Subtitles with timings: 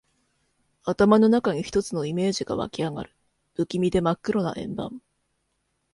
[0.83, 3.15] 頭の中に一つのイメージが湧きあがる。
[3.53, 4.99] 不気味で真っ黒な円盤。